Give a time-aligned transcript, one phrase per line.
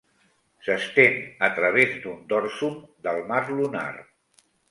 [0.67, 1.19] S'estén
[1.49, 3.87] a través d'un dorsum del mar lunar.